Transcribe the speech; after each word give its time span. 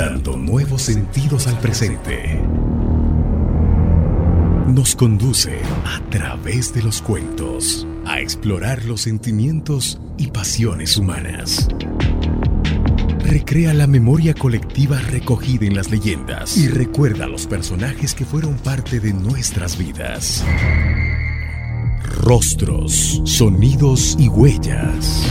dando 0.00 0.34
nuevos 0.34 0.80
sentidos 0.80 1.46
al 1.46 1.58
presente. 1.58 2.40
Nos 4.66 4.96
conduce 4.96 5.60
a 5.84 6.00
través 6.08 6.72
de 6.72 6.82
los 6.82 7.02
cuentos 7.02 7.86
a 8.06 8.18
explorar 8.18 8.86
los 8.86 9.02
sentimientos 9.02 10.00
y 10.16 10.28
pasiones 10.28 10.96
humanas. 10.96 11.68
Recrea 13.26 13.74
la 13.74 13.86
memoria 13.86 14.32
colectiva 14.32 14.98
recogida 15.00 15.66
en 15.66 15.76
las 15.76 15.90
leyendas 15.90 16.56
y 16.56 16.68
recuerda 16.68 17.26
los 17.26 17.46
personajes 17.46 18.14
que 18.14 18.24
fueron 18.24 18.54
parte 18.54 19.00
de 19.00 19.12
nuestras 19.12 19.76
vidas. 19.76 20.42
Rostros, 22.22 23.20
sonidos 23.26 24.16
y 24.18 24.28
huellas. 24.28 25.30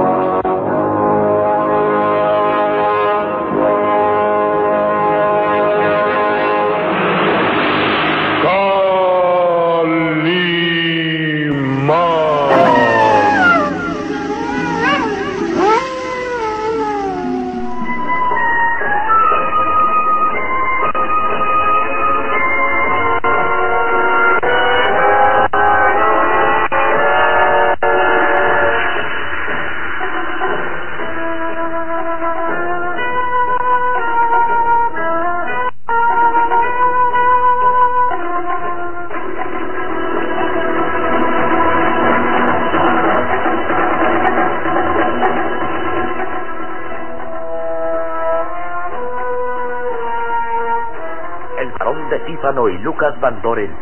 Y 52.51 52.77
Lucas 52.79 53.17
Van 53.21 53.41
Doren 53.41 53.73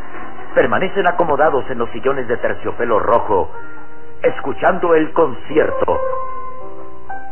permanecen 0.54 1.08
acomodados 1.08 1.68
en 1.72 1.80
los 1.80 1.90
sillones 1.90 2.28
de 2.28 2.38
terciopelo 2.38 3.00
rojo, 3.00 3.50
escuchando 4.22 4.94
el 4.94 5.12
concierto 5.12 6.00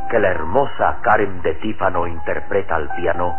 que 0.09 0.19
la 0.19 0.29
hermosa 0.29 0.97
Karen 1.01 1.41
de 1.43 1.53
Tífano 1.55 2.07
interpreta 2.07 2.75
al 2.75 2.89
piano. 2.95 3.35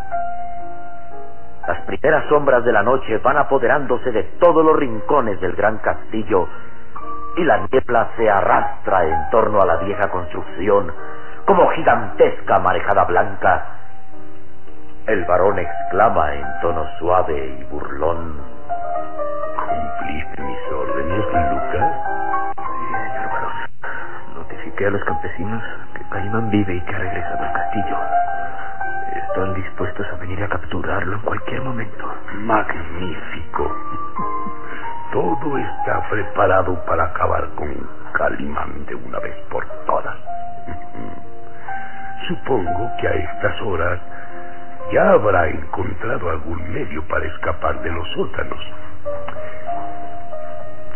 Las 1.66 1.80
primeras 1.86 2.24
sombras 2.28 2.64
de 2.64 2.72
la 2.72 2.82
noche 2.82 3.18
van 3.18 3.36
apoderándose 3.36 4.12
de 4.12 4.22
todos 4.38 4.64
los 4.64 4.76
rincones 4.76 5.40
del 5.40 5.54
gran 5.54 5.78
castillo 5.78 6.46
y 7.36 7.44
la 7.44 7.66
niebla 7.70 8.10
se 8.16 8.30
arrastra 8.30 9.06
en 9.06 9.30
torno 9.30 9.60
a 9.60 9.66
la 9.66 9.76
vieja 9.76 10.08
construcción 10.08 10.92
como 11.46 11.68
gigantesca 11.70 12.60
marejada 12.60 13.04
blanca. 13.04 13.77
El 15.08 15.24
varón 15.24 15.58
exclama 15.58 16.34
en 16.34 16.44
tono 16.60 16.84
suave 16.98 17.56
y 17.58 17.64
burlón. 17.64 18.38
¿Cumpliste 19.56 20.42
mis 20.42 20.58
órdenes, 20.70 21.24
Lucas? 21.50 21.96
Sí, 22.54 22.92
señor 22.92 23.30
varón. 23.32 23.52
Notifiqué 24.34 24.86
a 24.86 24.90
los 24.90 25.02
campesinos 25.04 25.62
que 25.94 26.04
Calimán 26.10 26.50
vive 26.50 26.74
y 26.74 26.80
que 26.82 26.94
ha 26.94 26.98
regresado 26.98 27.42
al 27.42 27.52
castillo. 27.54 27.96
Están 29.14 29.54
dispuestos 29.54 30.06
a 30.12 30.16
venir 30.16 30.42
a 30.42 30.48
capturarlo 30.48 31.16
en 31.16 31.22
cualquier 31.22 31.62
momento. 31.62 32.14
Magnífico. 32.34 33.76
Todo 35.10 35.56
está 35.56 36.06
preparado 36.10 36.84
para 36.84 37.04
acabar 37.04 37.48
con 37.54 37.74
Calimán 38.12 38.84
de 38.84 38.94
una 38.94 39.18
vez 39.20 39.36
por 39.48 39.66
todas. 39.86 40.16
Supongo 42.28 42.90
que 43.00 43.08
a 43.08 43.12
estas 43.12 43.62
horas 43.62 44.00
ya 44.92 45.10
habrá 45.10 45.48
encontrado 45.48 46.30
algún 46.30 46.72
medio 46.72 47.02
para 47.08 47.26
escapar 47.26 47.82
de 47.82 47.90
los 47.90 48.08
sótanos. 48.12 48.60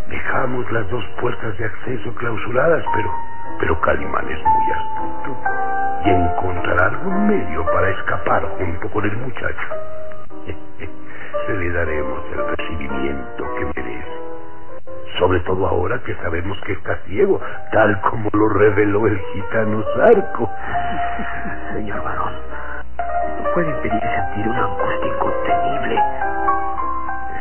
Dejamos 0.09 0.71
las 0.73 0.89
dos 0.91 1.05
puertas 1.21 1.57
de 1.59 1.65
acceso 1.65 2.15
clausuradas, 2.15 2.85
pero, 2.95 3.11
pero 3.61 3.81
Calimán 3.81 4.29
es 4.29 4.39
muy 4.39 4.73
astuto 4.73 5.37
y 6.05 6.11
encontrará 6.11 6.87
algún 6.87 7.27
medio 7.29 7.65
para 7.67 7.91
escapar 7.91 8.43
junto 8.59 8.91
con 8.91 9.05
el 9.05 9.17
muchacho. 9.17 9.69
Se 11.47 11.53
le 11.53 11.71
daremos 11.71 12.21
el 12.33 12.57
recibimiento 12.57 13.45
que 13.59 13.65
merece. 13.65 14.23
Sobre 15.19 15.41
todo 15.41 15.67
ahora 15.67 16.01
que 16.05 16.15
sabemos 16.17 16.59
que 16.67 16.73
está 16.73 16.97
ciego, 17.07 17.41
tal 17.73 18.01
como 18.03 18.29
lo 18.33 18.49
reveló 18.49 19.07
el 19.07 19.19
gitano 19.19 19.85
Zarco. 19.97 20.51
Señor 21.75 22.03
varón, 22.03 22.32
no 22.32 22.32
puede 23.55 23.71
impedir 23.71 24.01
sentir 24.01 24.49
una 24.49 24.65
angustia 24.65 25.07
incontenible. 25.07 25.95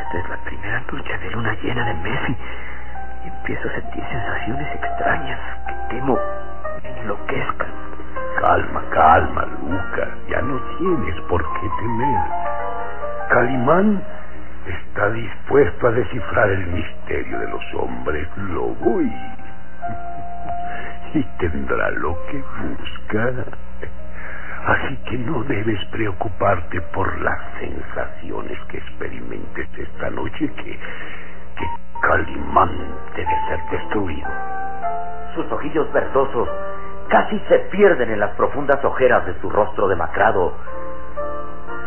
Esta 0.01 0.17
es 0.17 0.29
la 0.29 0.37
primera 0.43 0.83
noche 0.91 1.17
de 1.17 1.31
luna 1.31 1.53
llena 1.61 1.85
de 1.85 1.93
mes 1.93 2.19
y, 2.29 3.27
empiezo 3.27 3.69
a 3.69 3.71
sentir 3.71 4.03
sensaciones 4.03 4.75
extrañas 4.75 5.39
que 5.67 5.73
temo 5.89 6.19
me 6.83 6.99
enloquezcan. 6.99 7.71
Calma, 8.39 8.83
calma, 8.89 9.45
Lucas. 9.61 10.09
Ya 10.27 10.41
no 10.41 10.59
tienes 10.77 11.21
por 11.29 11.41
qué 11.53 11.69
temer. 11.79 12.21
Calimán 13.29 14.03
está 14.67 15.09
dispuesto 15.11 15.87
a 15.87 15.91
descifrar 15.91 16.49
el 16.49 16.67
misterio 16.67 17.39
de 17.39 17.47
los 17.47 17.73
hombres 17.75 18.27
lobo 18.37 19.01
y, 19.01 19.13
y 21.19 21.23
tendrá 21.39 21.89
lo 21.91 22.17
que 22.25 22.43
busca. 22.59 23.45
Así 24.65 24.95
que 25.09 25.17
no 25.17 25.43
debes 25.43 25.83
preocuparte 25.85 26.81
por 26.93 27.19
las 27.21 27.39
sensaciones 27.59 28.59
que 28.69 28.77
experimentes 28.77 29.67
esta 29.77 30.09
noche, 30.11 30.51
que, 30.55 30.79
que 31.57 31.65
Calimán 32.01 32.71
debe 33.15 33.35
ser 33.47 33.59
destruido. 33.71 34.29
Sus 35.35 35.51
ojillos 35.51 35.91
verdosos 35.93 36.47
casi 37.09 37.39
se 37.49 37.59
pierden 37.71 38.11
en 38.11 38.19
las 38.19 38.31
profundas 38.31 38.83
ojeras 38.85 39.25
de 39.25 39.33
su 39.41 39.49
rostro 39.49 39.87
demacrado. 39.87 40.53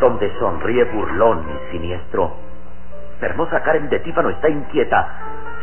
donde 0.00 0.30
sonríe 0.38 0.84
burlón 0.84 1.46
y 1.48 1.72
siniestro. 1.72 2.32
La 3.20 3.28
hermosa 3.28 3.62
Karen 3.62 3.88
de 3.88 4.00
Tífano 4.00 4.28
está 4.30 4.48
inquieta. 4.48 5.08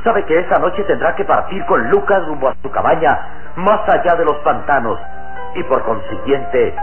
Sabe 0.03 0.23
que 0.25 0.39
esa 0.39 0.57
noche 0.57 0.83
tendrá 0.85 1.15
que 1.15 1.25
partir 1.25 1.63
con 1.65 1.89
Lucas 1.89 2.25
rumbo 2.25 2.47
a 2.47 2.55
su 2.61 2.71
cabaña, 2.71 3.19
más 3.57 3.87
allá 3.89 4.15
de 4.15 4.25
los 4.25 4.37
pantanos, 4.37 4.99
y 5.53 5.63
por 5.63 5.83
consiguiente 5.83 6.73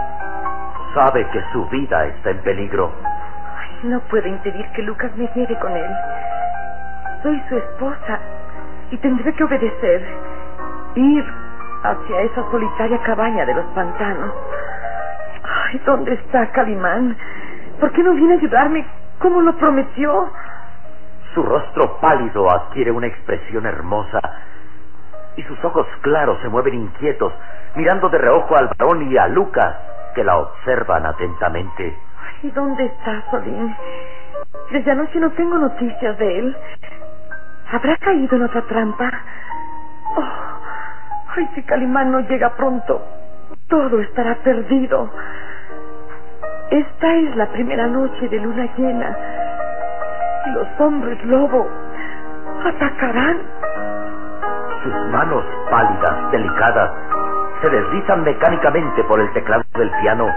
sabe 0.93 1.27
que 1.31 1.43
su 1.51 1.65
vida 1.67 2.05
está 2.05 2.31
en 2.31 2.39
peligro. 2.39 2.91
no 3.83 3.99
puedo 4.01 4.27
impedir 4.27 4.65
que 4.73 4.81
Lucas 4.81 5.15
me 5.15 5.29
lleve 5.35 5.57
con 5.59 5.71
él. 5.75 5.91
Soy 7.23 7.41
su 7.49 7.57
esposa 7.57 8.19
y 8.91 8.97
tendré 8.97 9.33
que 9.33 9.43
obedecer. 9.43 10.05
Ir 10.95 11.25
hacia 11.83 12.21
esa 12.21 12.51
solitaria 12.51 12.97
cabaña 13.03 13.45
de 13.45 13.53
los 13.53 13.65
pantanos. 13.67 14.33
Ay, 15.43 15.81
¿dónde 15.85 16.13
está 16.13 16.51
Calimán? 16.51 17.15
¿Por 17.79 17.91
qué 17.91 18.03
no 18.03 18.13
viene 18.13 18.33
a 18.33 18.37
ayudarme 18.37 18.85
como 19.19 19.41
lo 19.41 19.55
prometió? 19.55 20.29
Su 21.33 21.43
rostro 21.43 21.97
pálido 21.99 22.49
adquiere 22.49 22.91
una 22.91 23.07
expresión 23.07 23.65
hermosa 23.65 24.19
y 25.35 25.43
sus 25.43 25.63
ojos 25.63 25.87
claros 26.01 26.39
se 26.41 26.49
mueven 26.49 26.73
inquietos, 26.73 27.31
mirando 27.75 28.09
de 28.09 28.17
reojo 28.17 28.57
al 28.57 28.69
varón 28.77 29.09
y 29.09 29.17
a 29.17 29.27
Lucas, 29.27 29.75
que 30.13 30.23
la 30.23 30.37
observan 30.37 31.05
atentamente. 31.05 31.97
¿Y 32.43 32.51
dónde 32.51 32.85
está 32.85 33.23
Solín? 33.31 33.75
Desde 34.71 34.91
anoche 34.91 35.19
no 35.19 35.31
tengo 35.31 35.57
noticias 35.57 36.17
de 36.17 36.39
él. 36.39 36.57
¿Habrá 37.71 37.97
caído 37.97 38.35
en 38.35 38.43
otra 38.43 38.61
trampa? 38.63 39.11
Oh, 40.15 40.23
ay, 41.35 41.49
si 41.55 41.63
Calimán 41.63 42.11
no 42.11 42.19
llega 42.21 42.49
pronto, 42.55 43.01
todo 43.67 43.99
estará 43.99 44.35
perdido. 44.35 45.09
Esta 46.71 47.15
es 47.15 47.35
la 47.35 47.47
primera 47.47 47.87
noche 47.87 48.27
de 48.29 48.39
luna 48.39 48.67
llena. 48.77 49.17
Y 50.45 50.49
los 50.51 50.67
hombres 50.79 51.23
lobo 51.25 51.67
atacarán. 52.65 53.37
Sus 54.83 54.93
manos 55.11 55.43
pálidas, 55.69 56.31
delicadas, 56.31 56.91
se 57.61 57.69
deslizan 57.69 58.23
mecánicamente 58.23 59.03
por 59.03 59.19
el 59.19 59.31
teclado 59.33 59.63
del 59.75 59.89
piano. 60.01 60.27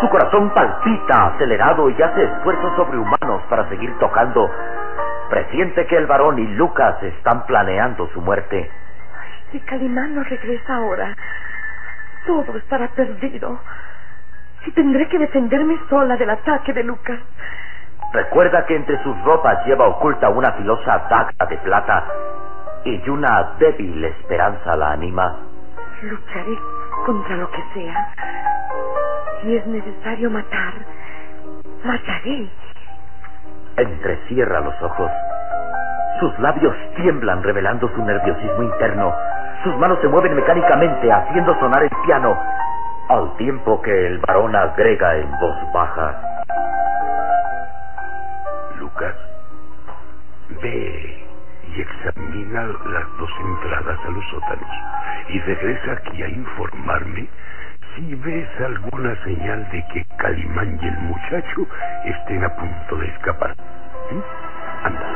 Su 0.00 0.08
corazón 0.08 0.50
palpita 0.50 1.28
acelerado 1.28 1.88
y 1.90 2.02
hace 2.02 2.24
esfuerzos 2.24 2.76
sobrehumanos 2.76 3.42
para 3.48 3.68
seguir 3.68 3.96
tocando. 3.98 4.50
Presiente 5.30 5.86
que 5.86 5.96
el 5.96 6.06
varón 6.06 6.38
y 6.38 6.46
Lucas 6.48 7.02
están 7.02 7.46
planeando 7.46 8.08
su 8.12 8.20
muerte. 8.20 8.70
si 9.52 9.60
Calimán 9.60 10.14
no 10.14 10.22
regresa 10.24 10.76
ahora, 10.76 11.16
todo 12.26 12.56
estará 12.58 12.88
perdido. 12.88 13.58
Y 14.66 14.72
tendré 14.72 15.08
que 15.08 15.18
defenderme 15.18 15.78
sola 15.88 16.16
del 16.16 16.30
ataque 16.30 16.72
de 16.72 16.82
Lucas. 16.82 17.20
Recuerda 18.12 18.66
que 18.66 18.76
entre 18.76 19.02
sus 19.02 19.16
ropas 19.22 19.64
lleva 19.66 19.86
oculta 19.86 20.28
una 20.28 20.52
filosa 20.52 21.06
daga 21.08 21.46
de 21.48 21.56
plata 21.58 22.04
y 22.84 23.08
una 23.08 23.54
débil 23.58 24.04
esperanza 24.04 24.76
la 24.76 24.92
anima. 24.92 25.45
Lucharé 26.02 26.58
contra 27.06 27.36
lo 27.36 27.50
que 27.50 27.64
sea. 27.72 28.12
Si 29.40 29.56
es 29.56 29.66
necesario 29.66 30.30
matar, 30.30 30.74
mataré. 31.84 32.50
Entrecierra 33.76 34.60
los 34.60 34.82
ojos. 34.82 35.10
Sus 36.20 36.38
labios 36.38 36.74
tiemblan 36.96 37.42
revelando 37.42 37.88
su 37.94 38.02
nerviosismo 38.04 38.62
interno. 38.62 39.14
Sus 39.64 39.74
manos 39.76 39.98
se 40.00 40.08
mueven 40.08 40.34
mecánicamente 40.34 41.10
haciendo 41.10 41.58
sonar 41.60 41.82
el 41.82 41.90
piano, 42.04 42.38
al 43.08 43.36
tiempo 43.36 43.80
que 43.80 44.06
el 44.06 44.18
varón 44.18 44.54
agrega 44.54 45.16
en 45.16 45.30
voz 45.40 45.56
baja. 45.72 46.14
Lucas, 48.78 49.14
ve 50.60 51.25
y 51.76 51.80
examina 51.80 52.62
las 52.86 53.18
dos 53.18 53.30
entradas 53.40 53.98
a 54.04 54.10
los 54.10 54.24
sótanos 54.30 54.76
y 55.28 55.40
regresa 55.40 55.92
aquí 55.92 56.22
a 56.22 56.28
informarme 56.28 57.28
si 57.94 58.14
ves 58.14 58.48
alguna 58.60 59.14
señal 59.24 59.68
de 59.70 59.84
que 59.92 60.04
Calimán 60.18 60.78
y 60.82 60.86
el 60.86 60.98
muchacho 60.98 61.66
estén 62.04 62.44
a 62.44 62.56
punto 62.56 62.96
de 62.96 63.06
escapar. 63.08 63.54
¿Mm? 64.10 64.86
Anda, 64.86 65.15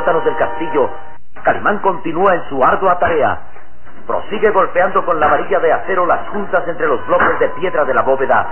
sótanos 0.00 0.24
del 0.24 0.36
castillo, 0.36 0.88
Calimán 1.42 1.78
continúa 1.80 2.34
en 2.34 2.48
su 2.48 2.64
ardua 2.64 2.98
tarea. 2.98 3.38
Prosigue 4.06 4.50
golpeando 4.50 5.04
con 5.04 5.20
la 5.20 5.28
varilla 5.28 5.60
de 5.60 5.72
acero 5.72 6.06
las 6.06 6.26
juntas 6.30 6.66
entre 6.66 6.86
los 6.86 7.06
bloques 7.06 7.38
de 7.38 7.48
piedra 7.60 7.84
de 7.84 7.92
la 7.92 8.00
bóveda. 8.00 8.46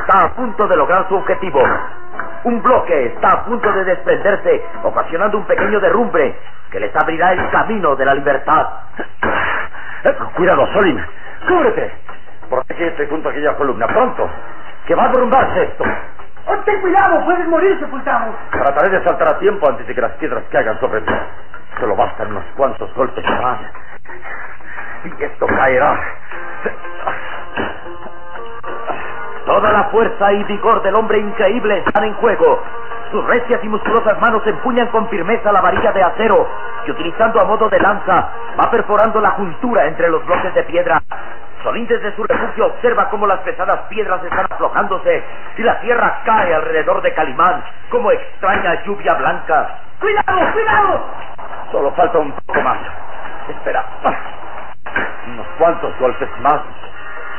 Está 0.00 0.24
a 0.24 0.28
punto 0.34 0.68
de 0.68 0.76
lograr 0.76 1.08
su 1.08 1.16
objetivo. 1.16 1.62
Un 2.44 2.62
bloque 2.62 3.06
está 3.06 3.32
a 3.32 3.44
punto 3.44 3.72
de 3.72 3.84
desprenderse, 3.84 4.64
ocasionando 4.82 5.38
un 5.38 5.46
pequeño 5.46 5.80
derrumbe 5.80 6.36
que 6.70 6.80
les 6.80 6.94
abrirá 6.94 7.32
el 7.32 7.48
camino 7.48 7.96
de 7.96 8.04
la 8.04 8.14
libertad. 8.14 8.68
Cuidado, 10.34 10.66
Solín. 10.74 11.02
¡Cúbrete! 11.48 11.90
Protégete 12.50 13.06
junto 13.06 13.30
a 13.30 13.32
aquella 13.32 13.54
columna. 13.54 13.86
¡Pronto! 13.86 14.28
¡Que 14.86 14.94
va 14.94 15.04
a 15.04 15.08
derrumbarse 15.08 15.62
esto! 15.62 15.84
Oh, 16.48 16.56
ten 16.64 16.80
cuidado, 16.80 17.24
puedes 17.24 17.48
morir 17.48 17.76
sepultado. 17.80 18.32
Trataré 18.52 18.90
de 18.90 19.04
saltar 19.04 19.28
a 19.28 19.38
tiempo 19.38 19.68
antes 19.68 19.86
de 19.86 19.94
que 19.94 20.00
las 20.00 20.12
piedras 20.12 20.44
caigan 20.50 20.78
sobre 20.78 21.00
mí. 21.00 21.12
Solo 21.80 21.96
bastan 21.96 22.30
unos 22.30 22.44
cuantos 22.56 22.92
golpes 22.94 23.24
más. 23.24 23.58
Y 25.04 25.24
esto 25.24 25.46
caerá. 25.46 26.00
Toda 29.44 29.72
la 29.72 29.84
fuerza 29.84 30.32
y 30.32 30.44
vigor 30.44 30.82
del 30.82 30.94
hombre 30.94 31.18
increíble 31.18 31.82
están 31.84 32.04
en 32.04 32.14
juego. 32.14 32.62
Sus 33.10 33.24
recias 33.26 33.62
y 33.62 33.68
musculosas 33.68 34.20
manos 34.20 34.46
empuñan 34.46 34.88
con 34.88 35.08
firmeza 35.08 35.52
la 35.52 35.60
varilla 35.60 35.92
de 35.92 36.02
acero 36.02 36.48
y 36.86 36.90
utilizando 36.90 37.40
a 37.40 37.44
modo 37.44 37.68
de 37.68 37.78
lanza 37.78 38.28
va 38.58 38.70
perforando 38.70 39.20
la 39.20 39.30
juntura 39.30 39.86
entre 39.86 40.08
los 40.10 40.24
bloques 40.26 40.54
de 40.54 40.62
piedra. 40.64 41.02
Solín 41.66 41.84
desde 41.88 42.14
su 42.14 42.22
refugio 42.22 42.66
observa 42.66 43.10
cómo 43.10 43.26
las 43.26 43.40
pesadas 43.40 43.80
piedras 43.88 44.22
están 44.22 44.46
aflojándose 44.48 45.24
y 45.56 45.62
la 45.62 45.80
tierra 45.80 46.20
cae 46.24 46.54
alrededor 46.54 47.02
de 47.02 47.12
Calimán 47.12 47.60
como 47.90 48.12
extraña 48.12 48.84
lluvia 48.84 49.14
blanca. 49.14 49.70
¡Cuidado, 49.98 50.52
cuidado! 50.52 51.00
Solo 51.72 51.90
falta 51.90 52.18
un 52.18 52.30
poco 52.30 52.60
más. 52.60 52.78
Espera. 53.48 53.84
Unos 55.26 55.46
cuantos 55.58 55.98
golpes 55.98 56.28
más 56.40 56.60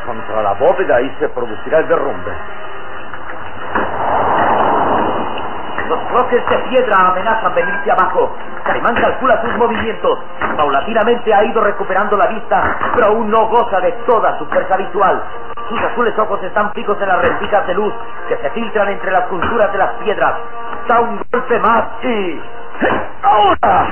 contra 0.06 0.42
la 0.42 0.52
bóveda 0.56 1.00
y 1.00 1.10
se 1.22 1.30
producirá 1.30 1.80
el 1.80 1.88
derrumbe. 1.88 2.32
Los 5.88 6.12
bloques 6.12 6.50
de 6.50 6.58
piedra 6.70 6.98
amenazan 6.98 7.56
venirse 7.56 7.92
abajo. 7.92 8.36
Calimán 8.66 8.96
calcula 8.96 9.42
sus 9.42 9.56
movimientos. 9.56 10.20
Paulatinamente 10.58 11.34
ha 11.34 11.44
ido 11.46 11.62
recuperando 11.62 12.18
la 12.18 12.28
vista, 12.28 12.78
pero 12.94 13.08
aún 13.08 13.30
no 13.32 13.48
goza 13.48 13.80
de 13.80 13.92
toda 14.06 14.38
su 14.38 14.46
fuerza 14.48 14.76
visual. 14.76 15.24
Sus 15.70 15.82
azules 15.82 16.18
ojos 16.20 16.44
están 16.44 16.74
fijos 16.74 16.98
en 17.02 17.08
las 17.08 17.22
rendijas 17.22 17.66
de 17.68 17.74
luz 17.74 17.94
que 18.28 18.36
se 18.38 18.50
filtran 18.50 18.90
entre 18.90 19.12
las 19.12 19.28
junturas 19.30 19.72
de 19.72 19.78
las 19.78 19.92
piedras. 20.04 20.34
Da 20.88 21.00
un 21.00 21.22
golpe 21.32 21.60
más 21.60 21.84
y... 22.04 22.42
¡Ahora! 23.24 23.88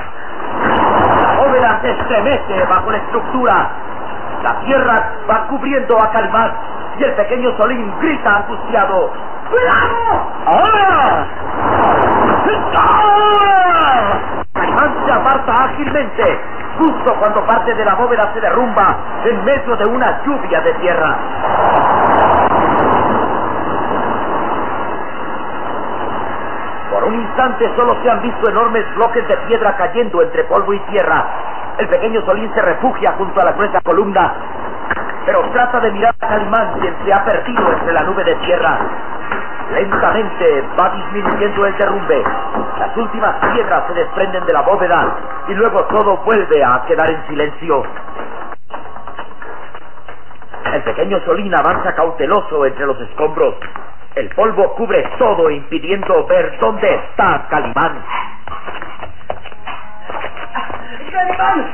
La 1.21 1.43
bóveda 1.43 1.79
se 1.81 1.91
estremece 1.91 2.65
bajo 2.65 2.91
la 2.91 2.97
estructura. 2.97 3.69
La 4.43 4.59
tierra 4.65 5.03
va 5.29 5.47
cubriendo 5.47 5.97
a 6.01 6.11
Calimán 6.11 6.51
y 6.97 7.03
el 7.03 7.13
pequeño 7.13 7.55
Solín 7.57 7.93
grita 7.99 8.37
angustiado. 8.37 9.11
¡Cuidado! 9.49 9.95
¡Ahora! 10.45 11.27
¡Ahora! 12.75 14.19
Calimán 14.53 15.05
se 15.05 15.11
aparta 15.11 15.53
ágilmente, 15.65 16.39
justo 16.79 17.15
cuando 17.19 17.45
parte 17.45 17.73
de 17.73 17.85
la 17.85 17.95
bóveda 17.95 18.31
se 18.33 18.41
derrumba 18.41 18.95
en 19.23 19.43
medio 19.43 19.75
de 19.75 19.85
una 19.85 20.23
lluvia 20.25 20.61
de 20.61 20.73
tierra. 20.73 21.17
Por 26.91 27.03
un 27.03 27.15
instante 27.15 27.71
solo 27.75 27.97
se 28.01 28.09
han 28.09 28.21
visto 28.21 28.49
enormes 28.49 28.85
bloques 28.95 29.27
de 29.27 29.37
piedra 29.47 29.75
cayendo 29.77 30.21
entre 30.21 30.43
polvo 30.45 30.73
y 30.73 30.79
tierra. 30.91 31.25
El 31.77 31.89
pequeño 31.89 32.21
Solín 32.25 32.51
se 32.53 32.61
refugia 32.61 33.13
junto 33.17 33.41
a 33.41 33.45
la 33.45 33.51
gruesa 33.51 33.81
columna, 33.81 34.33
pero 35.25 35.41
trata 35.51 35.81
de 35.81 35.91
mirar 35.91 36.15
a 36.21 36.27
Calimán, 36.27 36.79
quien 36.79 36.95
se 37.03 37.13
ha 37.13 37.25
perdido 37.25 37.71
entre 37.73 37.93
la 37.93 38.01
nube 38.03 38.23
de 38.23 38.35
tierra. 38.35 38.79
Lentamente 39.71 40.63
va 40.79 40.89
disminuyendo 40.89 41.65
el 41.65 41.77
derrumbe. 41.77 42.23
Las 42.79 42.97
últimas 42.97 43.35
piedras 43.53 43.83
se 43.87 43.93
desprenden 43.93 44.45
de 44.45 44.53
la 44.53 44.61
bóveda 44.61 45.17
y 45.47 45.53
luego 45.53 45.83
todo 45.85 46.17
vuelve 46.17 46.63
a 46.63 46.83
quedar 46.87 47.09
en 47.09 47.27
silencio. 47.27 47.83
El 50.73 50.83
pequeño 50.83 51.19
Solín 51.25 51.53
avanza 51.55 51.95
cauteloso 51.95 52.65
entre 52.65 52.85
los 52.85 52.99
escombros. 53.01 53.55
El 54.15 54.29
polvo 54.29 54.75
cubre 54.75 55.09
todo 55.17 55.49
impidiendo 55.49 56.25
ver 56.27 56.57
dónde 56.59 56.93
está 56.95 57.47
Calimán. 57.49 58.03
¡Calimán! 61.11 61.71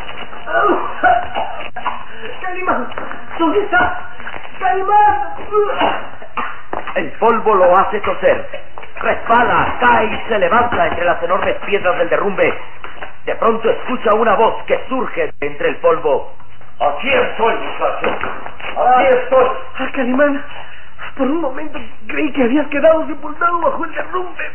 ¡Calimán! 2.42 2.88
¿Dónde 3.38 3.60
está? 3.60 4.00
¡Calimán! 4.60 6.11
El 6.96 7.12
polvo 7.14 7.56
lo 7.56 7.78
hace 7.78 8.00
toser. 8.02 8.48
Resbala, 9.00 9.78
cae 9.80 10.06
y 10.08 10.30
se 10.30 10.40
levanta 10.40 10.88
entre 10.88 11.06
las 11.06 11.24
enormes 11.24 11.56
piedras 11.66 11.98
del 11.98 12.10
derrumbe. 12.10 12.54
De 13.26 13.36
pronto 13.36 13.70
escucha 13.70 14.14
una 14.14 14.36
voz 14.36 14.64
que 14.66 14.80
surge 14.90 15.32
de 15.40 15.48
entre 15.48 15.70
el 15.70 15.78
polvo. 15.78 16.34
Aquí 16.80 17.10
estoy, 17.10 17.56
muchacho. 17.56 18.08
Aquí 18.78 19.06
estoy. 19.10 19.48
Ah, 19.80 19.90
Calimán, 19.94 20.46
por 21.16 21.28
un 21.28 21.42
momento 21.42 21.80
creí 22.08 22.32
que 22.34 22.44
habías 22.44 22.68
quedado 22.68 23.06
sepultado 23.08 23.60
bajo 23.62 23.86
el 23.86 23.94
derrumbe. 23.94 24.52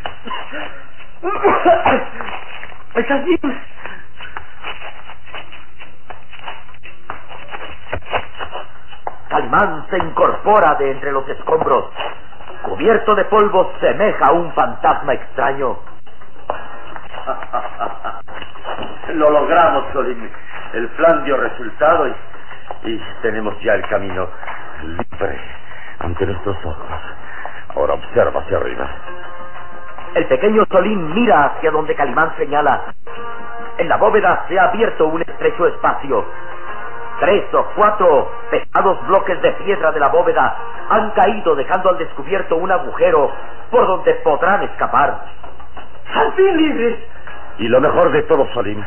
¿Estás 2.95 3.25
bien? 3.25 3.61
Calimán 9.29 9.87
se 9.89 9.97
incorpora 9.97 10.75
de 10.75 10.91
entre 10.91 11.11
los 11.11 11.27
escombros. 11.29 11.85
Cubierto 12.63 13.15
de 13.15 13.25
polvo, 13.25 13.71
semeja 13.79 14.27
a 14.27 14.31
un 14.31 14.51
fantasma 14.53 15.13
extraño. 15.13 15.77
Lo 19.13 19.29
logramos, 19.29 19.85
Solín. 19.93 20.29
El 20.73 20.87
plan 20.89 21.23
dio 21.23 21.37
resultado 21.37 22.07
y, 22.07 22.13
y 22.83 23.01
tenemos 23.21 23.57
ya 23.61 23.75
el 23.75 23.87
camino 23.87 24.27
libre 24.83 25.39
ante 25.99 26.25
nuestros 26.25 26.57
ojos. 26.65 26.85
Ahora 27.75 27.93
observa 27.93 28.41
hacia 28.41 28.57
arriba. 28.57 28.89
El 30.15 30.25
pequeño 30.25 30.65
Solín 30.71 31.13
mira 31.13 31.45
hacia 31.45 31.71
donde 31.71 31.95
Calimán 31.95 32.35
señala. 32.37 32.93
En 33.77 33.87
la 33.87 33.97
bóveda 33.97 34.45
se 34.47 34.59
ha 34.59 34.65
abierto 34.65 35.05
un 35.07 35.21
estrecho 35.21 35.67
espacio. 35.67 36.25
Tres 37.19 37.51
o 37.53 37.65
cuatro 37.75 38.31
pesados 38.51 39.07
bloques 39.07 39.41
de 39.41 39.51
piedra 39.53 39.91
de 39.91 39.99
la 39.99 40.09
bóveda 40.09 40.55
han 40.89 41.11
caído 41.11 41.55
dejando 41.55 41.89
al 41.89 41.97
descubierto 41.97 42.55
un 42.57 42.71
agujero 42.71 43.31
por 43.71 43.87
donde 43.87 44.13
podrán 44.15 44.63
escapar. 44.63 45.25
¡Al 46.13 46.33
fin 46.33 46.57
libres! 46.57 46.99
Y 47.57 47.67
lo 47.67 47.81
mejor 47.81 48.11
de 48.11 48.21
todo, 48.23 48.47
Solín, 48.53 48.83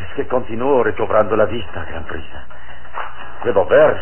es 0.00 0.14
que 0.16 0.26
continúo 0.26 0.82
recobrando 0.82 1.36
la 1.36 1.44
vista 1.44 1.82
a 1.82 1.84
gran 1.84 2.04
prisa. 2.04 2.44
Puedo 3.42 3.64
ver 3.66 3.96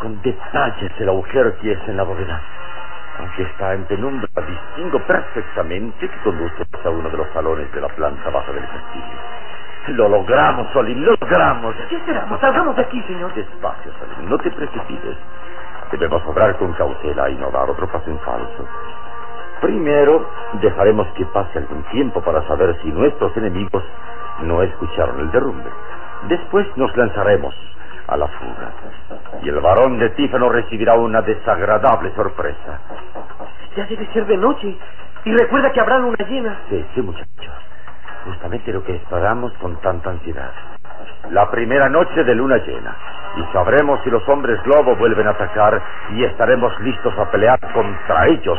con 0.00 0.20
detalles 0.20 0.92
el 0.98 1.08
agujero 1.08 1.56
que 1.58 1.72
es 1.72 1.88
en 1.88 1.96
la 1.96 2.02
bóveda. 2.02 2.40
Aunque 3.20 3.42
está 3.42 3.72
en 3.72 3.84
penumbra, 3.84 4.28
distingo 4.46 5.00
perfectamente 5.00 6.08
que 6.08 6.18
conduce 6.18 6.62
a 6.84 6.90
uno 6.90 7.08
de 7.08 7.16
los 7.16 7.28
salones 7.32 7.72
de 7.72 7.80
la 7.80 7.88
planta 7.88 8.30
baja 8.30 8.52
del 8.52 8.64
castillo. 8.64 9.37
Lo 9.88 10.08
logramos, 10.08 10.70
Solín, 10.72 11.04
lo 11.04 11.12
logramos. 11.20 11.74
¿Qué 11.88 11.96
esperamos? 11.96 12.40
Salgamos 12.40 12.76
de 12.76 12.82
aquí, 12.82 13.02
señor. 13.02 13.32
Despacio, 13.34 13.92
Solín, 13.98 14.28
no 14.28 14.38
te 14.38 14.50
precipites. 14.50 15.16
Debemos 15.92 16.22
obrar 16.26 16.56
con 16.58 16.72
cautela 16.74 17.30
y 17.30 17.34
no 17.36 17.50
dar 17.50 17.68
otro 17.70 17.86
paso 17.90 18.10
en 18.10 18.18
falso. 18.20 18.66
Primero, 19.60 20.28
dejaremos 20.60 21.08
que 21.14 21.24
pase 21.26 21.58
algún 21.58 21.82
tiempo 21.84 22.20
para 22.22 22.46
saber 22.46 22.76
si 22.82 22.92
nuestros 22.92 23.36
enemigos 23.36 23.82
no 24.40 24.62
escucharon 24.62 25.18
el 25.20 25.30
derrumbe. 25.30 25.70
Después 26.28 26.66
nos 26.76 26.94
lanzaremos 26.96 27.54
a 28.06 28.16
la 28.16 28.28
fuga. 28.28 28.72
Y 29.42 29.48
el 29.48 29.60
varón 29.60 29.98
de 29.98 30.10
Tífano 30.10 30.48
recibirá 30.50 30.94
una 30.94 31.22
desagradable 31.22 32.14
sorpresa. 32.14 32.80
Ya 33.76 33.84
debe 33.86 34.06
ser 34.12 34.26
de 34.26 34.36
noche. 34.36 34.76
Y 35.24 35.32
recuerda 35.32 35.72
que 35.72 35.80
habrá 35.80 35.98
luna 35.98 36.16
llena. 36.28 36.58
Sí, 36.68 36.84
sí, 36.94 37.02
muchachos. 37.02 37.67
Justamente 38.28 38.72
lo 38.74 38.84
que 38.84 38.94
esperamos 38.94 39.52
con 39.54 39.80
tanta 39.80 40.10
ansiedad. 40.10 40.50
La 41.30 41.50
primera 41.50 41.88
noche 41.88 42.24
de 42.24 42.34
luna 42.34 42.58
llena. 42.58 42.94
Y 43.36 43.52
sabremos 43.54 44.00
si 44.04 44.10
los 44.10 44.26
hombres 44.28 44.62
globo 44.64 44.96
vuelven 44.96 45.26
a 45.26 45.30
atacar 45.30 45.80
y 46.10 46.24
estaremos 46.24 46.78
listos 46.80 47.16
a 47.18 47.30
pelear 47.30 47.58
contra 47.72 48.26
ellos. 48.26 48.58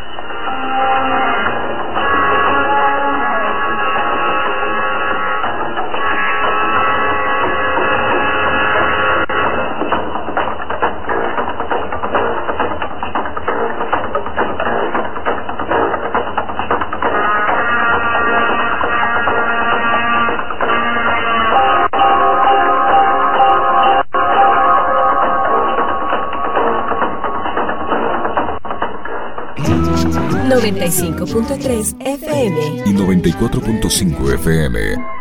...95.3 30.79 31.95
FM... 31.99 32.83
y 32.85 32.93
94.5 32.93 34.33
FM. 34.35 35.18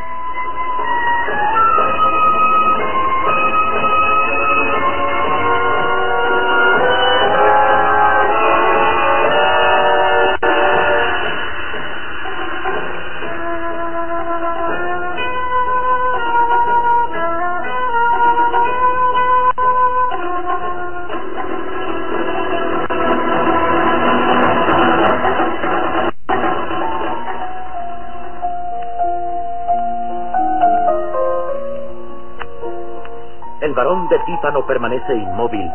De 34.09 34.19
Tífano 34.21 34.65
permanece 34.65 35.15
inmóvil, 35.15 35.71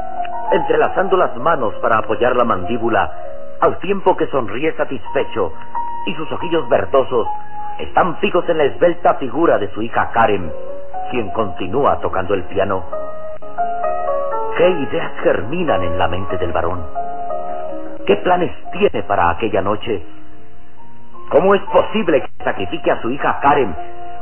entrelazando 0.51 1.15
las 1.17 1.35
manos 1.37 1.75
para 1.83 1.99
apoyar 1.99 2.35
la 2.35 2.43
mandíbula, 2.43 3.11
al 3.61 3.77
tiempo 3.77 4.17
que 4.17 4.25
sonríe 4.27 4.73
satisfecho 4.73 5.53
y 6.07 6.15
sus 6.15 6.31
ojillos 6.31 6.67
verdosos 6.67 7.27
están 7.77 8.17
fijos 8.17 8.47
en 8.49 8.57
la 8.57 8.63
esbelta 8.63 9.15
figura 9.15 9.59
de 9.59 9.69
su 9.69 9.83
hija 9.83 10.09
Karen, 10.11 10.51
quien 11.11 11.29
continúa 11.29 11.99
tocando 11.99 12.33
el 12.33 12.43
piano. 12.43 12.83
¿Qué 14.57 14.67
ideas 14.67 15.11
germinan 15.21 15.83
en 15.83 15.99
la 15.99 16.07
mente 16.07 16.37
del 16.39 16.51
varón? 16.51 16.83
¿Qué 18.07 18.15
planes 18.15 18.51
tiene 18.71 19.03
para 19.03 19.29
aquella 19.29 19.61
noche? 19.61 20.03
¿Cómo 21.29 21.53
es 21.53 21.61
posible 21.63 22.21
que 22.21 22.43
sacrifique 22.43 22.89
a 22.89 23.01
su 23.01 23.11
hija 23.11 23.39
Karen, 23.41 23.75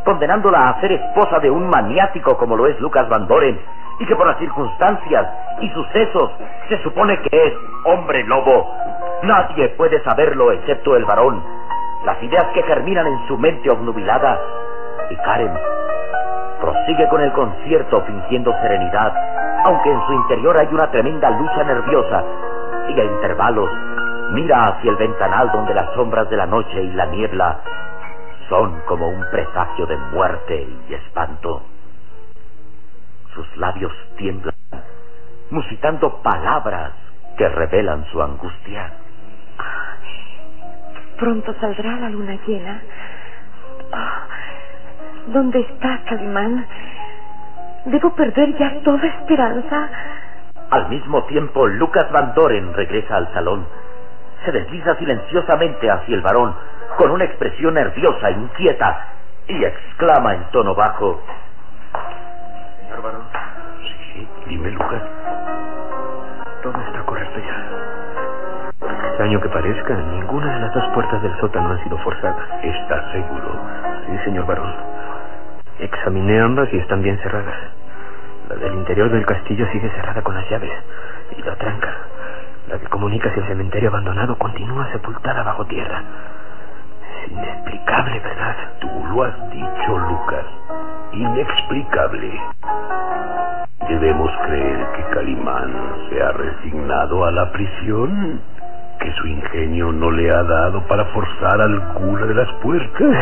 condenándola 0.03 0.70
a 0.70 0.82
ser 0.82 0.91
esposa 0.91 1.39
de 1.39 1.50
un 1.50 1.70
maniático 1.70 2.38
como 2.38 2.58
lo 2.58 2.68
es 2.68 2.77
Lucas 2.82 3.08
Van 3.08 3.27
Doren, 3.27 3.60
y 4.01 4.05
que 4.05 4.15
por 4.15 4.27
las 4.27 4.38
circunstancias 4.39 5.27
y 5.62 5.70
sucesos 5.70 6.31
se 6.67 6.81
supone 6.84 7.20
que 7.22 7.48
es 7.48 7.53
hombre 7.86 8.24
lobo? 8.24 8.75
Nadie 9.24 9.70
puede 9.70 10.03
saberlo 10.03 10.51
excepto 10.51 10.96
el 10.96 11.05
varón. 11.05 11.41
Las 12.05 12.22
ideas 12.24 12.46
que 12.53 12.63
germinan 12.63 13.08
en 13.08 13.27
su 13.27 13.38
mente 13.38 13.70
obnubilada. 13.70 14.39
Y 15.10 15.15
Karen 15.17 15.53
prosigue 16.60 17.08
con 17.10 17.22
el 17.22 17.31
concierto 17.34 18.01
fingiendo 18.01 18.51
serenidad 18.62 19.13
aunque 19.63 19.91
en 19.91 20.08
su 20.08 20.13
interior 20.13 20.58
hay 20.58 20.67
una 20.72 20.89
tremenda 20.89 21.29
lucha 21.29 21.63
nerviosa, 21.63 22.24
y 22.89 23.00
a 23.00 23.03
intervalos 23.03 23.70
mira 24.31 24.67
hacia 24.67 24.91
el 24.91 24.98
ventanal 24.98 25.51
donde 25.51 25.74
las 25.74 25.93
sombras 25.93 26.29
de 26.29 26.38
la 26.38 26.46
noche 26.46 26.81
y 26.81 26.91
la 26.93 27.05
niebla 27.05 27.60
son 28.50 28.81
como 28.88 29.08
un 29.08 29.24
presagio 29.29 29.86
de 29.86 29.98
muerte 29.98 30.67
y 30.89 30.93
espanto. 30.93 31.62
Sus 33.33 33.57
labios 33.57 33.93
tiemblan, 34.17 34.55
musitando 35.50 36.21
palabras 36.21 36.91
que 37.38 37.47
revelan 37.47 38.05
su 38.11 38.21
angustia. 38.21 38.91
Pronto 41.17 41.53
saldrá 41.59 41.97
la 41.97 42.09
luna 42.09 42.38
llena. 42.45 42.81
¿Dónde 45.27 45.59
está 45.61 46.01
Calimán? 46.05 46.65
¿Debo 47.85 48.13
perder 48.15 48.57
ya 48.57 48.81
toda 48.83 49.07
esperanza? 49.07 49.89
Al 50.71 50.89
mismo 50.89 51.23
tiempo, 51.25 51.67
Lucas 51.67 52.11
Van 52.11 52.33
Doren 52.33 52.73
regresa 52.73 53.17
al 53.17 53.33
salón. 53.33 53.65
Se 54.45 54.51
desliza 54.51 54.95
silenciosamente 54.95 55.89
hacia 55.89 56.15
el 56.15 56.21
varón 56.21 56.55
con 56.97 57.11
una 57.11 57.25
expresión 57.25 57.73
nerviosa, 57.75 58.31
inquieta, 58.31 59.07
y 59.47 59.63
exclama 59.63 60.35
en 60.35 60.43
tono 60.51 60.75
bajo. 60.75 61.21
Dime, 64.51 64.70
Lucas. 64.72 65.01
Todo 66.62 66.77
está 66.81 67.01
correcto 67.03 67.39
ya. 67.39 69.08
Extraño 69.08 69.39
que 69.39 69.50
parezca, 69.50 69.93
ninguna 69.96 70.55
de 70.55 70.60
las 70.60 70.74
dos 70.74 70.86
puertas 70.93 71.22
del 71.22 71.34
sótano 71.39 71.70
han 71.72 71.84
sido 71.84 71.98
forzadas. 72.00 72.48
¿Estás 72.62 73.12
seguro? 73.13 73.60
Sí, 74.05 74.17
señor 74.25 74.46
varón. 74.46 74.74
Examiné 75.79 76.41
ambas 76.41 76.67
y 76.74 76.77
están 76.77 77.01
bien 77.01 77.17
cerradas. 77.20 77.55
La 78.50 78.55
del 78.55 78.74
interior 78.74 79.10
del 79.10 79.25
castillo 79.25 79.65
sigue 79.72 79.89
cerrada 79.89 80.22
con 80.22 80.36
las 80.36 80.50
llaves. 80.50 80.72
Y 81.38 81.41
la 81.43 81.55
tranca, 81.55 81.96
la 82.67 82.77
que 82.77 82.88
comunica 82.88 83.29
hacia 83.29 83.43
el 83.43 83.48
cementerio 83.48 83.89
abandonado, 83.89 84.38
continúa 84.38 84.91
sepultada 84.91 85.43
bajo 85.43 85.65
tierra. 85.65 86.03
Es 87.24 87.31
inexplicable, 87.31 88.20
¿verdad? 88.20 88.55
Tú 88.81 88.89
lo 89.13 89.24
has 89.24 89.50
dicho, 89.50 89.98
Lucas. 89.98 90.46
Inexplicable. 91.13 92.41
¿Debemos 93.91 94.31
creer 94.45 94.88
que 94.95 95.03
Calimán 95.13 95.74
se 96.10 96.24
ha 96.24 96.31
resignado 96.31 97.25
a 97.25 97.31
la 97.31 97.51
prisión? 97.51 98.39
¿Que 98.98 99.12
su 99.15 99.27
ingenio 99.27 99.91
no 99.91 100.10
le 100.12 100.31
ha 100.31 100.43
dado 100.43 100.81
para 100.88 101.03
forzar 101.07 101.60
alguna 101.62 102.25
de 102.25 102.33
las 102.33 102.50
puertas? 102.63 103.17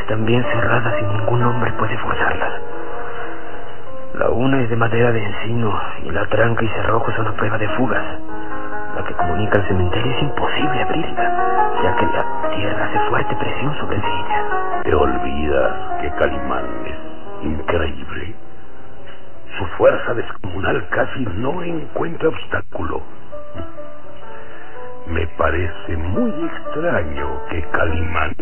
Están 0.00 0.26
bien 0.26 0.42
cerradas 0.42 0.94
y 1.00 1.04
ningún 1.04 1.44
hombre 1.44 1.72
puede 1.78 1.96
forzarlas. 1.98 2.60
La 4.18 4.30
una 4.30 4.62
es 4.62 4.68
de 4.68 4.74
madera 4.74 5.12
de 5.12 5.24
encino 5.24 5.72
y 6.02 6.10
la 6.10 6.26
tranca 6.26 6.64
y 6.64 6.68
cerrojo 6.70 7.12
son 7.12 7.28
a 7.28 7.32
prueba 7.36 7.56
de 7.56 7.68
fugas. 7.68 8.04
La 8.96 9.04
que 9.04 9.14
comunica 9.14 9.60
al 9.60 9.68
cementerio 9.68 10.10
es 10.10 10.22
imposible 10.22 10.82
abrirla, 10.82 11.76
ya 11.84 11.96
que 11.96 12.06
la 12.06 12.50
tierra 12.56 12.84
hace 12.86 12.98
fuerte 13.10 13.36
presión 13.36 13.78
sobre 13.78 13.98
ella. 13.98 14.82
¿Te 14.82 14.92
olvidas 14.92 15.72
que 16.00 16.10
Calimán 16.16 16.64
es 16.84 17.46
increíble? 17.46 18.34
Su 19.58 19.66
fuerza 19.78 20.14
descomunal 20.14 20.88
casi 20.88 21.24
no 21.36 21.62
encuentra 21.62 22.28
obstáculo. 22.28 23.02
Me 25.06 25.26
parece 25.38 25.96
muy 25.96 26.30
extraño 26.46 27.40
que 27.50 27.62
Calimán 27.70 28.34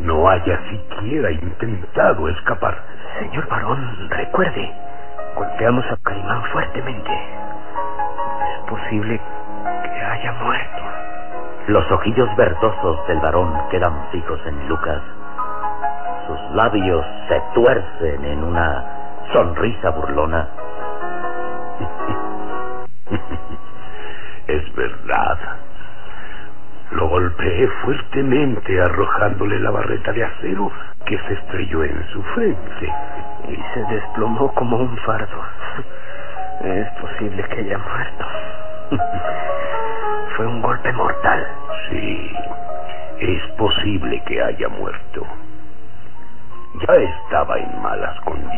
no 0.00 0.28
haya 0.28 0.60
siquiera 0.68 1.30
intentado 1.30 2.28
escapar. 2.28 2.76
Señor 3.20 3.48
varón, 3.48 4.10
recuerde, 4.10 4.70
golpeamos 5.34 5.84
a 5.90 5.96
Calimán 6.02 6.42
fuertemente. 6.52 7.10
Es 8.52 8.70
posible 8.70 9.20
que 9.82 10.00
haya 10.00 10.32
muerto. 10.32 10.82
Los 11.68 11.90
ojillos 11.90 12.28
verdosos 12.36 13.06
del 13.06 13.20
varón 13.20 13.54
quedan 13.70 14.10
fijos 14.10 14.40
en 14.46 14.68
Lucas. 14.68 15.00
Sus 16.26 16.40
labios 16.54 17.06
se 17.28 17.40
tuercen 17.54 18.24
en 18.24 18.44
una 18.44 18.97
sonrisa 19.32 19.90
burlona. 19.90 20.48
es 24.46 24.74
verdad. 24.74 25.38
Lo 26.92 27.08
golpeé 27.08 27.68
fuertemente 27.84 28.80
arrojándole 28.80 29.58
la 29.60 29.70
barreta 29.70 30.12
de 30.12 30.24
acero 30.24 30.70
que 31.04 31.18
se 31.18 31.32
estrelló 31.34 31.84
en 31.84 32.06
su 32.12 32.22
frente. 32.34 32.92
Y 33.48 33.56
se 33.74 33.94
desplomó 33.94 34.52
como 34.54 34.78
un 34.78 34.96
fardo. 34.98 35.44
Es 36.62 36.88
posible 37.00 37.42
que 37.44 37.60
haya 37.60 37.78
muerto. 37.78 38.26
Fue 40.36 40.46
un 40.46 40.62
golpe 40.62 40.92
mortal. 40.92 41.46
Sí, 41.90 42.36
es 43.20 43.42
posible 43.52 44.22
que 44.26 44.42
haya 44.42 44.68
muerto. 44.68 45.26
Ya 46.74 46.94
estaba 46.94 47.58
en 47.58 47.82
malas 47.82 48.18
condiciones, 48.20 48.57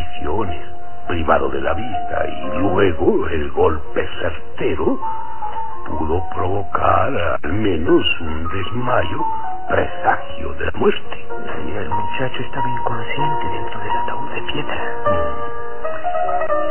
privado 1.10 1.48
de 1.48 1.60
la 1.60 1.74
vista, 1.74 2.24
y 2.28 2.58
luego 2.58 3.26
el 3.28 3.50
golpe 3.50 4.08
certero 4.20 4.98
pudo 5.86 6.22
provocar 6.34 7.38
al 7.42 7.52
menos 7.52 8.20
un 8.20 8.48
desmayo 8.48 9.24
presagio 9.68 10.54
de 10.54 10.66
la 10.66 10.72
muerte. 10.76 11.26
Y 11.66 11.72
el 11.76 11.88
muchacho 11.88 12.42
estaba 12.42 12.68
inconsciente 12.68 13.46
dentro 13.48 13.80
del 13.80 13.90
ataúd 13.90 14.30
de 14.30 14.42
piedra. 14.52 14.94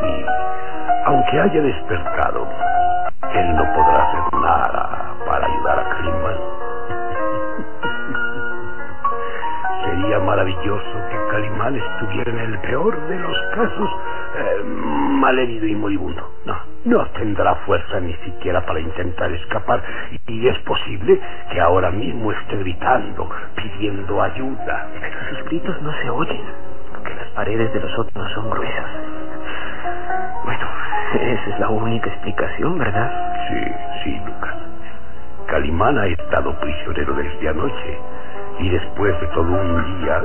Sí, 0.02 0.26
aunque 1.06 1.40
haya 1.40 1.62
despertado, 1.62 2.48
él 3.34 3.56
no 3.56 3.64
podrá 3.74 4.04
hacer 4.04 4.34
nada 4.40 5.16
para 5.26 5.46
ayudar 5.48 5.80
a 5.80 5.90
Calimán. 5.90 6.38
Sería 9.84 10.20
maravilloso 10.20 11.10
que 11.10 11.19
Calimán 11.30 11.76
estuviera 11.76 12.32
en 12.32 12.40
el 12.40 12.60
peor 12.60 13.08
de 13.08 13.20
los 13.20 13.38
casos 13.54 13.90
eh, 14.36 14.64
malherido 14.64 15.68
y 15.68 15.76
moribundo. 15.76 16.30
No, 16.46 16.58
no 16.86 17.06
tendrá 17.12 17.56
fuerza 17.66 18.00
ni 18.00 18.14
siquiera 18.26 18.66
para 18.66 18.80
intentar 18.80 19.32
escapar 19.32 19.82
y 20.28 20.48
es 20.48 20.58
posible 20.60 21.20
que 21.52 21.62
ahora 21.62 21.92
mismo 21.92 22.32
esté 22.32 22.58
gritando, 22.58 23.30
pidiendo 23.56 24.22
ayuda. 24.22 24.88
Pero 25.00 25.20
sus 25.30 25.46
gritos 25.46 25.82
no 25.82 25.94
se 26.02 26.10
oyen, 26.10 26.42
porque 26.94 27.14
las 27.14 27.28
paredes 27.30 27.74
de 27.74 27.80
los 27.80 27.92
sótanos 27.92 28.32
son 28.34 28.50
gruesas. 28.50 28.90
Bueno, 30.46 30.68
esa 31.14 31.50
es 31.50 31.60
la 31.60 31.70
única 31.70 32.10
explicación, 32.10 32.78
¿verdad? 32.78 33.36
Sí, 33.50 33.72
sí, 34.04 34.22
Lucas. 34.26 34.56
Calimán 35.48 35.98
ha 35.98 36.06
estado 36.06 36.60
prisionero 36.60 37.14
desde 37.14 37.50
anoche 37.50 38.00
y 38.60 38.70
después 38.70 39.20
de 39.20 39.28
todo 39.28 39.52
un 39.52 40.02
día 40.02 40.22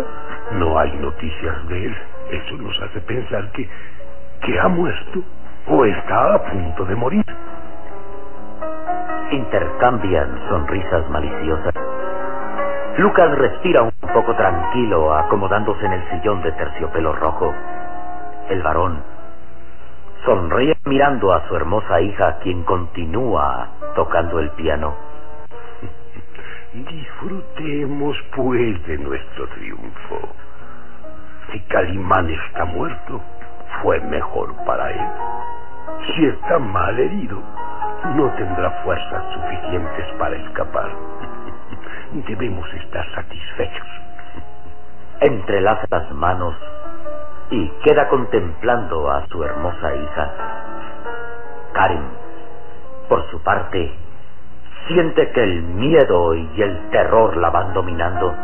no 0.53 0.79
hay 0.79 0.93
noticias 0.99 1.69
de 1.69 1.87
él. 1.87 1.97
Eso 2.31 2.57
nos 2.57 2.81
hace 2.83 3.01
pensar 3.01 3.51
que, 3.53 3.69
que 4.43 4.61
ha 4.61 4.69
muerto 4.69 5.21
o 5.69 5.85
está 5.85 6.35
a 6.35 6.45
punto 6.45 6.85
de 6.85 6.95
morir. 6.95 7.25
Intercambian 9.31 10.49
sonrisas 10.49 11.09
maliciosas. 11.11 11.75
Lucas 12.99 13.31
respira 13.39 13.83
un 13.83 13.91
poco 14.13 14.35
tranquilo, 14.37 15.15
acomodándose 15.15 15.85
en 15.85 15.93
el 15.93 16.11
sillón 16.11 16.43
de 16.43 16.53
terciopelo 16.53 17.13
rojo. 17.15 17.53
El 18.49 18.63
varón 18.63 19.03
sonríe 20.25 20.77
mirando 20.85 21.33
a 21.33 21.47
su 21.49 21.57
hermosa 21.57 22.01
hija, 22.01 22.39
quien 22.43 22.63
continúa 22.63 23.69
tocando 23.95 24.39
el 24.39 24.51
piano. 24.51 24.95
Disfrutemos 26.75 28.17
pues 28.35 28.87
de 28.89 28.99
nuestro 28.99 29.47
triunfo. 29.51 30.29
Si 31.53 31.61
Calimán 31.69 32.29
está 32.29 32.65
muerto, 32.65 33.21
fue 33.81 34.01
mejor 34.01 34.53
para 34.65 34.91
él. 34.91 35.09
Si 36.05 36.27
está 36.27 36.59
mal 36.59 36.99
herido, 36.99 37.41
no 38.17 38.29
tendrá 38.33 38.73
fuerzas 38.83 39.23
suficientes 39.35 40.07
para 40.19 40.35
escapar. 40.35 40.91
Debemos 42.27 42.69
estar 42.75 43.07
satisfechos. 43.15 43.87
Entrelaza 45.21 45.87
las 45.89 46.11
manos 46.11 46.57
y 47.51 47.69
queda 47.85 48.09
contemplando 48.09 49.13
a 49.13 49.25
su 49.29 49.45
hermosa 49.45 49.95
hija. 49.95 50.33
Karen, 51.73 52.05
por 53.09 53.31
su 53.31 53.41
parte, 53.45 54.04
siente 54.89 55.31
que 55.33 55.43
el 55.43 55.63
miedo 55.63 56.35
y 56.35 56.63
el 56.63 56.91
terror 56.91 57.37
la 57.37 57.51
van 57.51 57.73
dominando. 57.75 58.35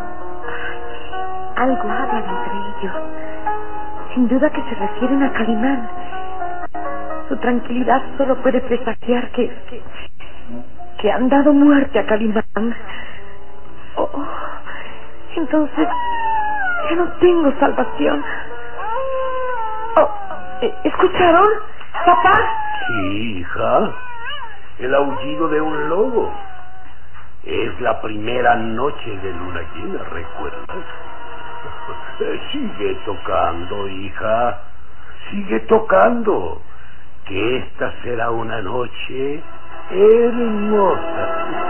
Algo 1.56 1.82
hablan 1.90 2.24
entre 2.24 2.52
ellos. 2.56 2.94
Sin 4.14 4.28
duda 4.28 4.50
que 4.50 4.62
se 4.62 4.74
refieren 4.74 5.22
a 5.22 5.32
Calimán. 5.32 5.88
Su 7.28 7.36
tranquilidad 7.36 8.02
solo 8.16 8.36
puede 8.42 8.60
presagiar 8.62 9.30
que, 9.32 9.48
que, 9.68 9.82
que 10.98 11.12
han 11.12 11.28
dado 11.28 11.52
muerte 11.52 11.98
a 11.98 12.06
Calimán. 12.06 12.74
Oh, 13.96 14.08
entonces 15.36 15.88
ya 16.90 16.96
no 16.96 17.08
tengo 17.20 17.52
salvación. 17.60 18.24
Oh, 19.96 20.08
Eh, 20.62 20.74
¿Escucharon? 20.84 21.48
¿Papá? 22.04 22.32
Sí, 22.86 23.38
hija. 23.40 23.92
El 24.80 24.94
aullido 24.94 25.48
de 25.48 25.60
un 25.60 25.88
lobo. 25.90 26.32
Es 27.44 27.80
la 27.80 28.00
primera 28.00 28.56
noche 28.56 29.10
de 29.18 29.32
luna 29.32 29.60
llena, 29.74 30.02
¿recuerdas? 30.04 30.84
Sigue 32.52 32.94
tocando, 33.04 33.88
hija. 33.88 34.58
Sigue 35.30 35.60
tocando. 35.60 36.62
Que 37.26 37.58
esta 37.58 37.92
será 38.02 38.30
una 38.30 38.62
noche 38.62 39.42
hermosa. 39.90 41.69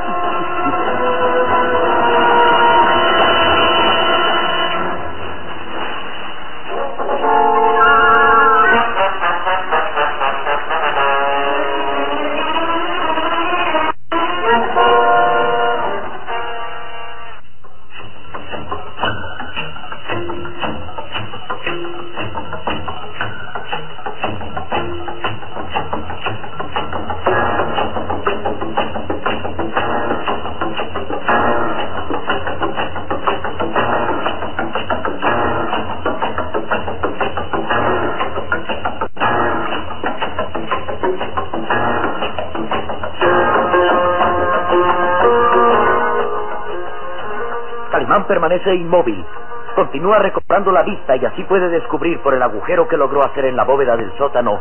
Permanece 48.30 48.72
inmóvil. 48.76 49.26
Continúa 49.74 50.20
recobrando 50.20 50.70
la 50.70 50.84
vista 50.84 51.16
y 51.16 51.26
así 51.26 51.42
puede 51.42 51.68
descubrir 51.68 52.20
por 52.20 52.32
el 52.32 52.40
agujero 52.40 52.86
que 52.86 52.96
logró 52.96 53.24
hacer 53.24 53.46
en 53.46 53.56
la 53.56 53.64
bóveda 53.64 53.96
del 53.96 54.16
sótano 54.18 54.60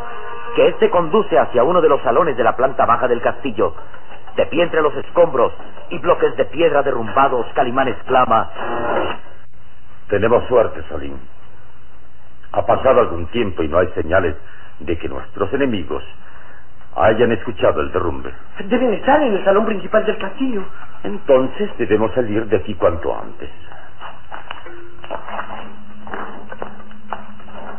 que 0.56 0.66
éste 0.66 0.90
conduce 0.90 1.38
hacia 1.38 1.62
uno 1.62 1.80
de 1.80 1.88
los 1.88 2.02
salones 2.02 2.36
de 2.36 2.42
la 2.42 2.56
planta 2.56 2.84
baja 2.84 3.06
del 3.06 3.22
castillo. 3.22 3.72
De 4.34 4.46
pie 4.46 4.64
entre 4.64 4.82
los 4.82 4.92
escombros 4.96 5.52
y 5.90 5.98
bloques 5.98 6.36
de 6.36 6.46
piedra 6.46 6.82
derrumbados, 6.82 7.46
Calimán 7.54 7.86
exclama: 7.86 8.50
Tenemos 10.08 10.48
suerte, 10.48 10.82
Salim. 10.88 11.16
Ha 12.50 12.66
pasado 12.66 13.02
algún 13.02 13.26
tiempo 13.26 13.62
y 13.62 13.68
no 13.68 13.78
hay 13.78 13.86
señales 13.94 14.34
de 14.80 14.98
que 14.98 15.08
nuestros 15.08 15.52
enemigos 15.52 16.02
hayan 16.96 17.30
escuchado 17.30 17.82
el 17.82 17.92
derrumbe. 17.92 18.32
Deben 18.64 18.94
estar 18.94 19.22
en 19.22 19.34
el 19.36 19.44
salón 19.44 19.64
principal 19.64 20.04
del 20.04 20.18
castillo. 20.18 20.64
Entonces 21.02 21.70
debemos 21.78 22.12
salir 22.12 22.46
de 22.46 22.56
aquí 22.56 22.74
cuanto 22.74 23.16
antes. 23.16 23.48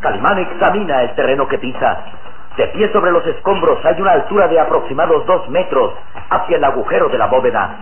Calimán 0.01 0.39
examina 0.39 1.03
el 1.03 1.15
terreno 1.15 1.47
que 1.47 1.59
pisa. 1.59 2.03
De 2.57 2.67
pie 2.67 2.91
sobre 2.91 3.11
los 3.11 3.25
escombros 3.27 3.83
hay 3.85 4.01
una 4.01 4.13
altura 4.13 4.47
de 4.47 4.59
aproximados 4.59 5.25
dos 5.25 5.47
metros 5.49 5.93
hacia 6.29 6.57
el 6.57 6.63
agujero 6.63 7.07
de 7.09 7.17
la 7.17 7.27
bóveda. 7.27 7.77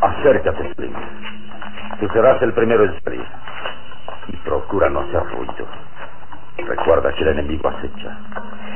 Acércate, 0.00 0.74
Slim. 0.74 0.92
Tú 1.98 2.08
serás 2.08 2.40
el 2.42 2.52
primero 2.52 2.84
en 2.84 3.00
salir. 3.02 3.26
Y 4.28 4.36
procura 4.38 4.88
no 4.90 5.00
hacer 5.00 5.22
ruido. 5.34 5.66
Recuerda 6.58 7.12
que 7.14 7.22
el 7.22 7.28
enemigo 7.28 7.68
acecha. 7.68 8.16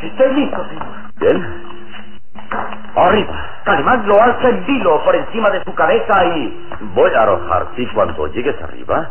Estoy 0.02 0.34
listo, 0.34 0.64
señor. 0.68 0.86
Bien. 1.20 1.63
Arriba. 2.96 3.60
Calimán 3.64 4.06
lo 4.06 4.22
alza 4.22 4.48
en 4.48 4.66
vilo 4.66 5.02
por 5.04 5.16
encima 5.16 5.50
de 5.50 5.64
su 5.64 5.74
cabeza 5.74 6.24
y... 6.26 6.68
Voy 6.94 7.12
a 7.12 7.22
arrojarte 7.22 7.88
cuando 7.92 8.26
llegues 8.28 8.60
arriba, 8.62 9.10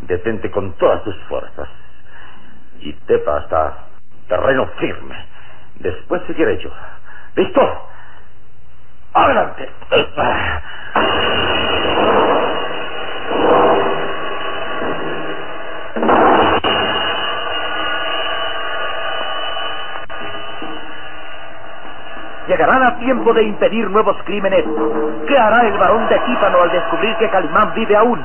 detente 0.00 0.50
con 0.50 0.72
todas 0.74 1.02
tus 1.02 1.16
fuerzas. 1.24 1.68
Y 2.80 2.92
tepa 2.92 3.38
hasta 3.38 3.78
terreno 4.28 4.66
firme. 4.78 5.16
Después 5.76 6.22
seguiré 6.26 6.58
yo. 6.58 6.70
¿Listo? 7.34 7.88
¡Adelante! 9.14 9.70
Llegarán 22.64 22.86
a 22.86 22.98
tiempo 22.98 23.34
de 23.34 23.42
impedir 23.42 23.90
nuevos 23.90 24.16
crímenes. 24.24 24.64
¿Qué 25.28 25.36
hará 25.36 25.68
el 25.68 25.76
varón 25.76 26.08
de 26.08 26.18
Típano 26.20 26.62
al 26.62 26.70
descubrir 26.72 27.14
que 27.18 27.28
Calimán 27.28 27.74
vive 27.74 27.94
aún? 27.94 28.18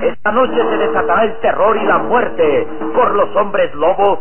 Esta 0.00 0.32
noche 0.32 0.54
se 0.54 0.76
desatará 0.78 1.24
el 1.24 1.38
terror 1.40 1.76
y 1.76 1.84
la 1.84 1.98
muerte 1.98 2.66
por 2.94 3.14
los 3.14 3.36
hombres 3.36 3.74
lobos. 3.74 4.20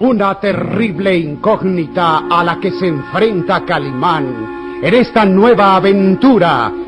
Una 0.00 0.34
terrible 0.40 1.16
incógnita 1.16 2.22
a 2.28 2.42
la 2.42 2.58
que 2.58 2.72
se 2.72 2.88
enfrenta 2.88 3.64
Calimán 3.64 4.80
en 4.82 4.94
esta 4.94 5.24
nueva 5.24 5.76
aventura 5.76 6.72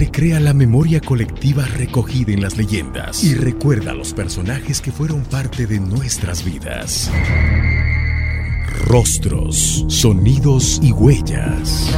Recrea 0.00 0.40
la 0.40 0.54
memoria 0.54 0.98
colectiva 0.98 1.66
recogida 1.66 2.32
en 2.32 2.40
las 2.40 2.56
leyendas 2.56 3.22
y 3.22 3.34
recuerda 3.34 3.90
a 3.90 3.94
los 3.94 4.14
personajes 4.14 4.80
que 4.80 4.90
fueron 4.90 5.24
parte 5.24 5.66
de 5.66 5.78
nuestras 5.78 6.42
vidas. 6.42 7.10
Rostros, 8.86 9.84
sonidos 9.88 10.80
y 10.82 10.92
huellas. 10.92 11.94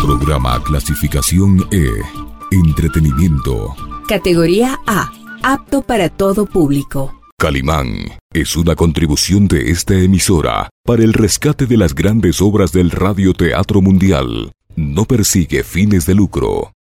Programa 0.00 0.62
clasificación 0.62 1.66
E. 1.72 1.88
Entretenimiento. 2.52 3.74
Categoría 4.06 4.78
A. 4.86 5.10
Apto 5.42 5.82
para 5.82 6.08
todo 6.08 6.46
público. 6.46 7.21
Calimán 7.42 8.20
es 8.32 8.54
una 8.54 8.76
contribución 8.76 9.48
de 9.48 9.72
esta 9.72 9.94
emisora 9.94 10.70
para 10.84 11.02
el 11.02 11.12
rescate 11.12 11.66
de 11.66 11.76
las 11.76 11.92
grandes 11.92 12.40
obras 12.40 12.70
del 12.70 12.92
radioteatro 12.92 13.82
mundial. 13.82 14.52
No 14.76 15.06
persigue 15.06 15.64
fines 15.64 16.06
de 16.06 16.14
lucro. 16.14 16.72